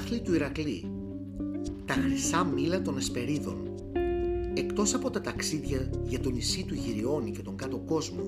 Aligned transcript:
άθλη 0.00 0.20
του 0.20 0.34
Ηρακλή. 0.34 0.84
Τα 1.84 1.94
χρυσά 1.94 2.44
μήλα 2.44 2.82
των 2.82 2.96
Εσπερίδων. 2.96 3.56
Εκτός 4.54 4.94
από 4.94 5.10
τα 5.10 5.20
ταξίδια 5.20 5.90
για 6.06 6.20
το 6.20 6.30
νησί 6.30 6.64
του 6.64 6.74
Γυριώνη 6.74 7.30
και 7.30 7.42
τον 7.42 7.56
κάτω 7.56 7.78
κόσμο, 7.78 8.22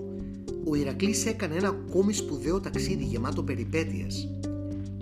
ο 0.64 0.74
Ηρακλής 0.74 1.26
έκανε 1.26 1.54
ένα 1.54 1.68
ακόμη 1.68 2.12
σπουδαίο 2.12 2.60
ταξίδι 2.60 3.04
γεμάτο 3.04 3.42
περιπέτειες. 3.42 4.28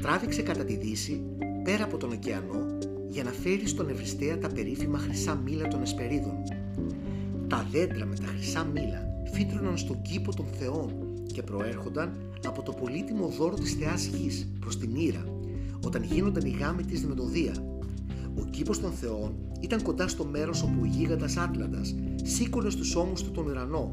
Τράβηξε 0.02 0.42
κατά 0.42 0.64
τη 0.64 0.76
Δύση, 0.76 1.22
πέρα 1.64 1.84
από 1.84 1.96
τον 1.96 2.12
ωκεανό, 2.12 2.78
για 3.08 3.24
να 3.24 3.30
φέρει 3.30 3.66
στον 3.66 3.88
Ευρυστέα 3.88 4.38
τα 4.38 4.48
περίφημα 4.48 4.98
χρυσά 4.98 5.34
μήλα 5.34 5.68
των 5.68 5.82
Εσπερίδων. 5.82 6.36
Τα 7.48 7.66
δέντρα 7.70 8.06
με 8.06 8.14
τα 8.14 8.26
χρυσά 8.26 8.64
μήλα 8.64 9.06
φύτρωναν 9.32 9.78
στον 9.78 10.02
κήπο 10.02 10.34
των 10.34 10.46
θεών 10.58 10.92
και 11.32 11.42
προέρχονταν 11.42 12.16
από 12.46 12.62
το 12.62 12.72
πολύτιμο 12.72 13.26
δώρο 13.26 13.54
της 13.54 13.72
θεάς 13.72 14.06
γης 14.06 14.48
προς 14.60 14.78
την 14.78 14.94
Ήρα, 14.94 15.24
όταν 15.84 16.02
γίνονταν 16.02 16.44
οι 16.46 16.56
γάμοι 16.60 16.84
της 16.84 17.04
με 17.04 17.14
το 17.14 17.24
Δία. 17.24 17.54
Ο 18.38 18.44
κήπος 18.50 18.80
των 18.80 18.92
θεών 18.92 19.34
ήταν 19.60 19.82
κοντά 19.82 20.08
στο 20.08 20.24
μέρος 20.24 20.62
όπου 20.62 20.78
ο 20.80 20.84
γίγαντας 20.84 21.36
Άτλαντας 21.36 21.94
σήκωνε 22.22 22.70
στους 22.70 22.94
ώμους 22.94 23.22
του 23.22 23.30
τον 23.30 23.46
ουρανό. 23.46 23.92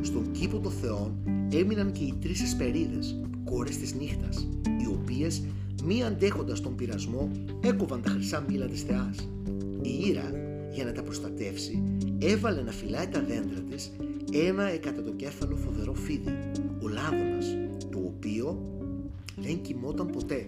Στον 0.00 0.30
κήπο 0.30 0.58
των 0.58 0.72
θεών 0.72 1.16
έμειναν 1.52 1.92
και 1.92 2.04
οι 2.04 2.14
τρεις 2.20 2.42
εσπερίδες, 2.42 3.20
κόρες 3.44 3.76
της 3.76 3.94
νύχτας, 3.94 4.48
οι 4.82 4.86
οποίες 4.86 5.42
μη 5.84 6.04
αντέχοντας 6.04 6.60
τον 6.60 6.74
πειρασμό 6.74 7.30
έκοβαν 7.60 8.02
τα 8.02 8.10
χρυσά 8.10 8.44
μήλα 8.48 8.66
της 8.66 8.82
θεάς. 8.82 9.28
Η 9.82 10.06
Ήρα, 10.08 10.30
για 10.72 10.84
να 10.84 10.92
τα 10.92 11.02
προστατεύσει, 11.02 11.82
έβαλε 12.18 12.62
να 12.62 12.72
φυλάει 12.72 13.06
τα 13.06 13.20
δέντρα 13.20 13.60
της 13.70 13.92
ένα 14.32 14.62
εκατοντοκέφαλο 14.62 15.56
φοβερό 15.56 15.94
φίδι, 15.94 16.38
ο 16.82 16.88
Λάδωνας, 16.88 17.56
το 17.90 17.98
οποίο 17.98 18.73
δεν 19.36 19.60
κοιμόταν 19.62 20.06
ποτέ. 20.06 20.46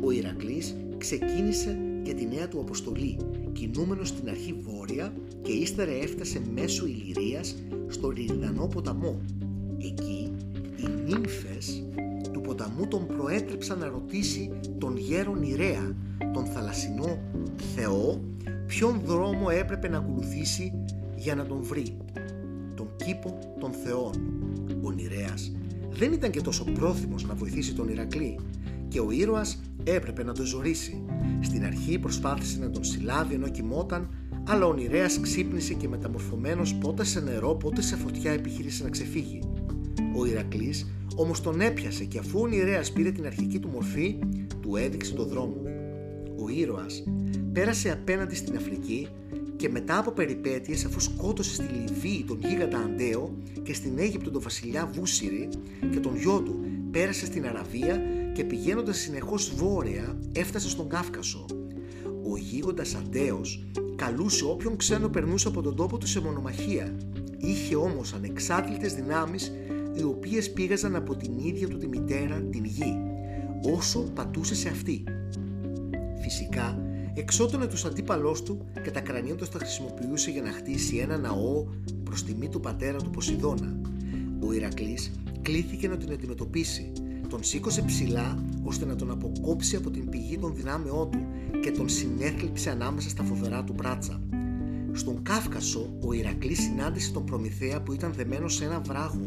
Ο 0.00 0.10
Ηρακλής 0.10 0.76
ξεκίνησε 0.98 1.78
για 2.04 2.14
τη 2.14 2.26
νέα 2.26 2.48
του 2.48 2.60
αποστολή, 2.60 3.16
κινούμενος 3.52 4.08
στην 4.08 4.28
αρχή 4.28 4.52
βόρεια 4.52 5.12
και 5.42 5.52
ύστερα 5.52 5.90
έφτασε 5.90 6.42
μέσω 6.54 6.86
Ηλυρίας 6.86 7.56
στο 7.88 8.08
Ριδανό 8.08 8.66
ποταμό. 8.66 9.20
Εκεί 9.78 10.32
οι 10.76 10.88
νύμφες 11.04 11.84
του 12.32 12.40
ποταμού 12.40 12.86
τον 12.88 13.06
προέτρεψαν 13.06 13.78
να 13.78 13.88
ρωτήσει 13.88 14.50
τον 14.78 14.96
γέρον 14.96 15.42
Ιρέα, 15.42 15.96
τον 16.32 16.44
θαλασσινό 16.44 17.18
Θεό, 17.74 18.20
ποιον 18.66 19.00
δρόμο 19.04 19.46
έπρεπε 19.50 19.88
να 19.88 19.98
ακολουθήσει 19.98 20.72
για 21.16 21.34
να 21.34 21.46
τον 21.46 21.62
βρει. 21.62 21.96
Τον 22.74 22.88
κήπο 22.96 23.38
των 23.60 23.72
Θεών. 23.72 24.12
Ο 24.82 24.90
Νηρέας 24.90 25.52
δεν 25.98 26.12
ήταν 26.12 26.30
και 26.30 26.40
τόσο 26.40 26.64
πρόθυμος 26.64 27.24
να 27.24 27.34
βοηθήσει 27.34 27.74
τον 27.74 27.88
Ηρακλή 27.88 28.38
και 28.88 29.00
ο 29.00 29.10
ήρωας 29.10 29.60
έπρεπε 29.84 30.24
να 30.24 30.32
τον 30.32 30.44
ζωρίσει. 30.44 31.04
Στην 31.40 31.64
αρχή 31.64 31.98
προσπάθησε 31.98 32.58
να 32.58 32.70
τον 32.70 32.84
συλλάβει 32.84 33.34
ενώ 33.34 33.48
κοιμόταν, 33.48 34.08
αλλά 34.48 34.66
ο 34.66 34.74
Νηρέας 34.74 35.20
ξύπνησε 35.20 35.74
και 35.74 35.88
μεταμορφωμένος 35.88 36.74
πότε 36.74 37.04
σε 37.04 37.20
νερό 37.20 37.54
πότε 37.54 37.82
σε 37.82 37.96
φωτιά 37.96 38.32
επιχείρησε 38.32 38.82
να 38.82 38.90
ξεφύγει. 38.90 39.42
Ο 40.16 40.26
Ηρακλής 40.26 40.86
όμως 41.16 41.40
τον 41.40 41.60
έπιασε 41.60 42.04
και 42.04 42.18
αφού 42.18 42.40
ο 42.40 42.46
Νηρέας 42.46 42.92
πήρε 42.92 43.10
την 43.10 43.26
αρχική 43.26 43.58
του 43.58 43.68
μορφή, 43.68 44.18
του 44.60 44.76
έδειξε 44.76 45.14
το 45.14 45.24
δρόμο. 45.24 45.56
Ο 46.38 46.48
ήρωας 46.48 47.04
πέρασε 47.52 47.90
απέναντι 47.90 48.34
στην 48.34 48.56
Αφρική 48.56 49.08
και 49.56 49.68
μετά 49.68 49.98
από 49.98 50.10
περιπέτειες 50.10 50.84
αφού 50.84 51.00
σκότωσε 51.00 51.54
στη 51.54 51.64
Λιβύη 51.64 52.24
τον 52.26 52.40
γίγαντα 52.40 52.78
Αντέο 52.78 53.34
και 53.62 53.74
στην 53.74 53.98
Αίγυπτο 53.98 54.30
τον 54.30 54.42
βασιλιά 54.42 54.90
Βούσιρη 54.94 55.48
και 55.90 56.00
τον 56.00 56.16
γιο 56.16 56.40
του 56.40 56.64
πέρασε 56.90 57.26
στην 57.26 57.46
Αραβία 57.46 58.02
και 58.32 58.44
πηγαίνοντας 58.44 58.98
συνεχώς 58.98 59.54
βόρεια 59.54 60.18
έφτασε 60.32 60.68
στον 60.68 60.88
Κάφκασο. 60.88 61.46
Ο 62.30 62.36
γίγοντας 62.36 62.94
Αντέος 62.94 63.64
καλούσε 63.96 64.44
όποιον 64.44 64.76
ξένο 64.76 65.08
περνούσε 65.08 65.48
από 65.48 65.62
τον 65.62 65.76
τόπο 65.76 65.98
του 65.98 66.06
σε 66.06 66.20
μονομαχία. 66.20 66.96
Είχε 67.36 67.76
όμως 67.76 68.12
ανεξάρτητες 68.12 68.94
δυνάμεις 68.94 69.52
οι 69.94 70.02
οποίες 70.02 70.52
πήγαζαν 70.52 70.96
από 70.96 71.16
την 71.16 71.38
ίδια 71.38 71.68
του 71.68 71.78
τη 71.78 71.86
μητέρα 71.86 72.42
την 72.50 72.64
γη, 72.64 72.96
όσο 73.76 74.00
πατούσε 74.14 74.54
σε 74.54 74.68
αυτή. 74.68 75.04
Φυσικά 76.22 76.85
εξότωνε 77.16 77.66
τους 77.66 77.84
αντίπαλός 77.84 78.42
του 78.42 78.64
και 78.82 78.90
τα 78.90 79.00
κρανίοντας 79.00 79.50
τα 79.50 79.58
χρησιμοποιούσε 79.58 80.30
για 80.30 80.42
να 80.42 80.52
χτίσει 80.52 80.96
ένα 80.96 81.18
ναό 81.18 81.66
προς 82.04 82.24
τιμή 82.24 82.48
του 82.48 82.60
πατέρα 82.60 82.98
του 82.98 83.10
Ποσειδώνα. 83.10 83.80
Ο 84.40 84.52
Ηρακλής 84.52 85.10
κλήθηκε 85.42 85.88
να 85.88 85.96
τον 85.96 86.12
αντιμετωπίσει. 86.12 86.92
Τον 87.28 87.44
σήκωσε 87.44 87.82
ψηλά 87.82 88.44
ώστε 88.64 88.84
να 88.84 88.96
τον 88.96 89.10
αποκόψει 89.10 89.76
από 89.76 89.90
την 89.90 90.08
πηγή 90.08 90.38
των 90.38 90.54
δυνάμεών 90.54 91.10
του 91.10 91.26
και 91.62 91.70
τον 91.70 91.88
συνέθλιψε 91.88 92.70
ανάμεσα 92.70 93.08
στα 93.08 93.22
φοβερά 93.22 93.64
του 93.64 93.72
μπράτσα. 93.72 94.20
Στον 94.92 95.22
Κάφκασο 95.22 95.96
ο 96.00 96.12
Ηρακλής 96.12 96.60
συνάντησε 96.62 97.12
τον 97.12 97.24
Προμηθέα 97.24 97.82
που 97.82 97.92
ήταν 97.92 98.12
δεμένος 98.12 98.54
σε 98.54 98.64
ένα 98.64 98.80
βράχο 98.80 99.24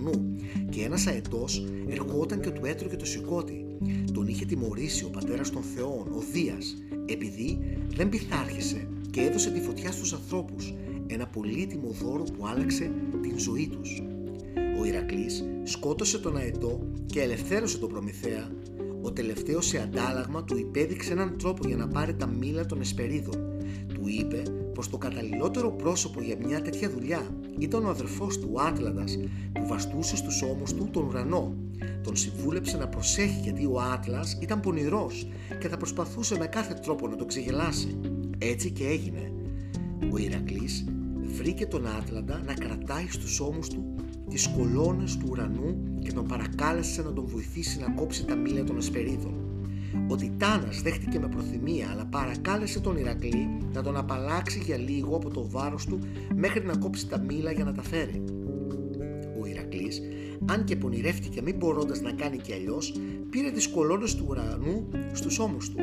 του 0.00 0.10
βουνού 0.10 0.36
και 0.70 0.82
ένας 0.82 1.06
αετός 1.06 1.64
ερχόταν 1.88 2.40
και 2.40 2.50
του 2.50 2.64
έτρωγε 2.64 2.96
το 2.96 3.04
σηκώτη. 3.04 3.66
Τον 4.12 4.26
είχε 4.26 4.44
τιμωρήσει 4.44 5.04
ο 5.04 5.08
πατέρας 5.08 5.50
των 5.50 5.62
θεών, 5.62 6.06
ο 6.12 6.22
Δίας, 6.32 6.76
επειδή 7.06 7.58
δεν 7.94 8.08
πειθάρχησε 8.08 8.88
και 9.10 9.20
έδωσε 9.20 9.50
τη 9.50 9.60
φωτιά 9.60 9.92
στους 9.92 10.12
ανθρώπους, 10.12 10.74
ένα 11.06 11.26
πολύτιμο 11.26 11.90
δώρο 11.90 12.22
που 12.22 12.46
άλλαξε 12.46 12.90
την 13.22 13.38
ζωή 13.38 13.68
τους. 13.68 14.02
Ο 14.80 14.84
Ηρακλής 14.84 15.44
σκότωσε 15.62 16.18
τον 16.18 16.36
αετό 16.36 16.86
και 17.06 17.20
ελευθέρωσε 17.20 17.78
τον 17.78 17.88
Προμηθέα. 17.88 18.48
Ο 19.02 19.12
τελευταίος 19.12 19.66
σε 19.66 19.78
αντάλλαγμα 19.78 20.44
του 20.44 20.56
υπέδειξε 20.56 21.12
έναν 21.12 21.38
τρόπο 21.38 21.66
για 21.68 21.76
να 21.76 21.88
πάρει 21.88 22.14
τα 22.14 22.26
μήλα 22.26 22.66
των 22.66 22.80
Εσπερίδων. 22.80 23.62
Του 23.94 24.08
είπε 24.08 24.29
πως 24.80 24.90
το 24.90 24.98
καταλληλότερο 24.98 25.70
πρόσωπο 25.70 26.20
για 26.20 26.36
μια 26.36 26.62
τέτοια 26.62 26.90
δουλειά 26.90 27.34
ήταν 27.58 27.84
ο 27.84 27.88
αδερφός 27.88 28.38
του 28.38 28.60
Άτλαντας 28.60 29.18
που 29.52 29.66
βαστούσε 29.66 30.16
στους 30.16 30.42
ώμους 30.42 30.74
του 30.74 30.88
τον 30.92 31.06
ουρανό. 31.06 31.54
Τον 32.02 32.16
συμβούλεψε 32.16 32.76
να 32.76 32.88
προσέχει 32.88 33.40
γιατί 33.42 33.64
ο 33.64 33.80
Άτλας 33.92 34.38
ήταν 34.40 34.60
πονηρός 34.60 35.28
και 35.60 35.68
θα 35.68 35.76
προσπαθούσε 35.76 36.38
με 36.38 36.46
κάθε 36.46 36.74
τρόπο 36.74 37.08
να 37.08 37.16
τον 37.16 37.26
ξεγελάσει. 37.26 38.00
Έτσι 38.38 38.70
και 38.70 38.86
έγινε. 38.86 39.32
Ο 40.12 40.16
Ηρακλής 40.16 40.84
βρήκε 41.22 41.66
τον 41.66 41.86
Άτλαντα 41.86 42.42
να 42.46 42.54
κρατάει 42.54 43.06
στους 43.08 43.40
ώμους 43.40 43.68
του 43.68 43.94
τις 44.28 44.48
κολόνες 44.56 45.16
του 45.16 45.26
ουρανού 45.30 45.98
και 46.02 46.12
τον 46.12 46.26
παρακάλεσε 46.26 47.02
να 47.02 47.12
τον 47.12 47.26
βοηθήσει 47.26 47.80
να 47.80 47.90
κόψει 47.90 48.24
τα 48.24 48.34
μήλια 48.34 48.64
των 48.64 48.76
Εσπερίδων. 48.76 49.49
Ο 50.08 50.16
Τιτάνας 50.16 50.82
δέχτηκε 50.82 51.18
με 51.18 51.28
προθυμία 51.28 51.88
αλλά 51.92 52.04
παρακάλεσε 52.04 52.80
τον 52.80 52.96
Ηρακλή 52.96 53.48
να 53.72 53.82
τον 53.82 53.96
απαλλάξει 53.96 54.58
για 54.64 54.76
λίγο 54.76 55.16
από 55.16 55.30
το 55.30 55.48
βάρος 55.48 55.86
του 55.86 55.98
μέχρι 56.34 56.64
να 56.64 56.76
κόψει 56.76 57.08
τα 57.08 57.18
μήλα 57.18 57.52
για 57.52 57.64
να 57.64 57.72
τα 57.72 57.82
φέρει. 57.82 58.24
Ο 59.40 59.46
Ηρακλής, 59.46 60.00
αν 60.46 60.64
και 60.64 60.76
πονηρεύτηκε 60.76 61.42
μην 61.42 61.56
μπορώντας 61.56 62.00
να 62.00 62.12
κάνει 62.12 62.36
και 62.36 62.54
αλλιώς, 62.54 62.94
πήρε 63.30 63.50
τις 63.50 63.68
κολόνες 63.68 64.14
του 64.14 64.24
ουρανού 64.28 64.88
στους 65.12 65.38
ώμους 65.38 65.70
του. 65.70 65.76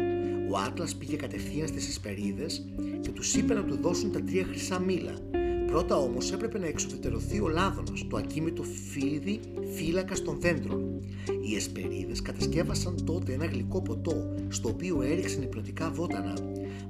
Ο 0.52 0.58
Άτλας 0.58 0.96
πήγε 0.96 1.16
κατευθείαν 1.16 1.68
στις 1.68 1.88
Εσπερίδες 1.88 2.66
και 3.02 3.10
τους 3.10 3.36
είπε 3.36 3.54
να 3.54 3.64
του 3.64 3.78
δώσουν 3.82 4.12
τα 4.12 4.24
τρία 4.24 4.44
χρυσά 4.44 4.80
μήλα 4.80 5.14
Πρώτα 5.68 5.98
όμως 5.98 6.32
έπρεπε 6.32 6.60
να 6.60 6.68
εξουδετερωθεί 6.68 7.40
ο 7.40 7.48
Λάδωνας, 7.48 8.08
το 8.10 8.18
ακίμητο 8.18 8.64
φίδι 8.64 9.40
φύλακας 9.74 10.22
των 10.22 10.38
δέντρων. 10.40 11.00
Οι 11.50 11.56
εσπερίδες 11.56 12.22
κατασκεύασαν 12.22 13.06
τότε 13.06 13.34
ένα 13.34 13.46
γλυκό 13.46 13.82
ποτό, 13.82 14.36
στο 14.48 14.70
οποίο 14.70 15.02
έριξαν 15.02 15.42
υπνοτικά 15.42 15.92
βότανα. 15.92 16.34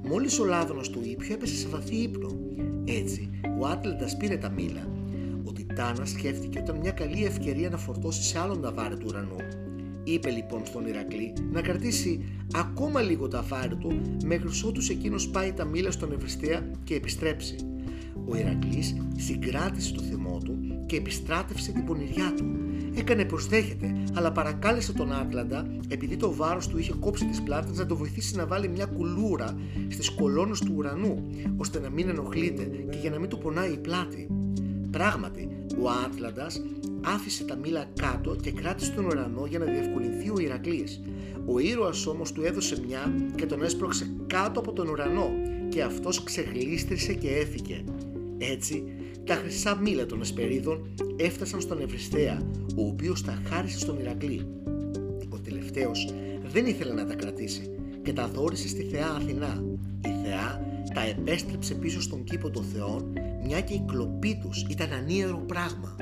Μόλις 0.02 0.38
ο 0.38 0.44
Λάδωνας 0.44 0.88
του 0.88 1.00
ήπιο 1.04 1.34
έπεσε 1.34 1.54
σε 1.54 1.68
βαθύ 1.68 1.96
ύπνο. 1.96 2.38
Έτσι, 2.84 3.30
ο 3.60 3.66
Άτλαντας 3.66 4.16
πήρε 4.16 4.36
τα 4.36 4.50
μήλα. 4.50 4.88
Ο 5.44 5.52
Τιτάνας 5.52 6.10
σκέφτηκε 6.10 6.58
ότι 6.58 6.70
ήταν 6.70 6.80
μια 6.80 6.90
καλή 6.90 7.24
ευκαιρία 7.24 7.68
να 7.68 7.76
φορτώσει 7.76 8.22
σε 8.22 8.38
άλλον 8.38 8.60
τα 8.60 8.72
βάρη 8.72 8.96
του 8.96 9.06
ουρανού. 9.08 9.36
Είπε 10.04 10.30
λοιπόν 10.30 10.66
στον 10.66 10.86
Ηρακλή 10.86 11.32
να 11.52 11.60
κρατήσει 11.60 12.24
ακόμα 12.54 13.00
λίγο 13.00 13.28
τα 13.28 13.42
βάρη 13.42 13.76
του 13.76 14.00
μέχρι 14.24 14.48
ότου 14.66 14.80
εκείνος 14.90 15.28
πάει 15.28 15.52
τα 15.52 15.64
μήλα 15.64 15.90
στον 15.90 16.12
Ευρυστέα 16.12 16.70
και 16.84 16.94
επιστρέψει. 16.94 17.56
Ο 18.26 18.36
Ηρακλής 18.36 18.96
συγκράτησε 19.16 19.94
το 19.94 20.02
θυμό 20.02 20.40
του 20.44 20.58
και 20.86 20.96
επιστράτευσε 20.96 21.72
την 21.72 21.84
πονηριά 21.84 22.34
του. 22.36 22.44
Έκανε 22.94 23.24
πως 23.24 23.46
δέχεται, 23.46 23.94
αλλά 24.14 24.32
παρακάλεσε 24.32 24.92
τον 24.92 25.12
Άτλαντα, 25.12 25.66
επειδή 25.88 26.16
το 26.16 26.34
βάρος 26.34 26.68
του 26.68 26.78
είχε 26.78 26.92
κόψει 27.00 27.26
τις 27.26 27.42
πλάτες, 27.42 27.78
να 27.78 27.86
το 27.86 27.96
βοηθήσει 27.96 28.36
να 28.36 28.46
βάλει 28.46 28.68
μια 28.68 28.84
κουλούρα 28.86 29.56
στις 29.88 30.10
κολόνες 30.10 30.60
του 30.60 30.72
ουρανού, 30.76 31.26
ώστε 31.56 31.80
να 31.80 31.90
μην 31.90 32.08
ενοχλείται 32.08 32.62
και 32.90 32.98
για 33.00 33.10
να 33.10 33.18
μην 33.18 33.28
του 33.28 33.38
πονάει 33.38 33.72
η 33.72 33.76
πλάτη. 33.78 34.28
Πράγματι, 34.90 35.48
ο 35.82 35.88
Άτλαντας 36.06 36.62
άφησε 37.04 37.44
τα 37.44 37.56
μήλα 37.56 37.84
κάτω 38.00 38.36
και 38.42 38.52
κράτησε 38.52 38.92
τον 38.92 39.04
ουρανό 39.04 39.46
για 39.46 39.58
να 39.58 39.64
διευκολυνθεί 39.64 40.30
ο 40.30 40.38
Ηρακλής. 40.38 41.00
Ο 41.46 41.58
ήρωας 41.58 42.06
όμως 42.06 42.32
του 42.32 42.44
έδωσε 42.44 42.80
μια 42.86 43.14
και 43.34 43.46
τον 43.46 43.62
έσπρωξε 43.62 44.10
κάτω 44.26 44.60
από 44.60 44.72
τον 44.72 44.88
ουρανό 44.88 45.30
και 45.68 45.82
αυτός 45.82 46.22
ξεγλίστρισε 46.22 47.12
και 47.12 47.28
έφυγε. 47.28 47.84
Έτσι, 48.38 48.84
τα 49.24 49.34
χρυσά 49.34 49.76
μήλα 49.76 50.06
των 50.06 50.20
Εσπερίδων 50.20 50.94
έφτασαν 51.16 51.60
στον 51.60 51.80
Ευρυστέα, 51.80 52.42
ο 52.76 52.86
οποίος 52.86 53.22
τα 53.22 53.42
χάρισε 53.48 53.78
στον 53.78 53.98
Ηρακλή. 54.00 54.46
Ο 55.28 55.38
τελευταίος 55.38 56.12
δεν 56.52 56.66
ήθελε 56.66 56.92
να 56.92 57.06
τα 57.06 57.14
κρατήσει. 57.14 57.72
και 58.02 58.14
τα 58.14 58.28
δόρισε 58.28 58.68
στη 58.68 58.82
θεά 58.82 59.10
Αθηνά. 59.10 59.64
Η 60.04 60.08
θεά 60.24 60.66
τα 60.94 61.00
επέστρεψε 61.00 61.74
πίσω 61.74 62.00
στον 62.00 62.24
κήπο 62.24 62.50
των 62.50 62.64
θεών, 62.64 63.12
μια 63.44 63.60
και 63.60 63.74
η 63.74 63.84
κλοπή 63.86 64.38
τους 64.42 64.66
ήταν 64.70 64.92
ανίερο 64.92 65.44
πράγμα. 65.46 65.96